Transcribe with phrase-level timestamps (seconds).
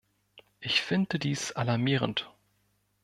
[0.61, 2.27] Ich finde dies alarmierend.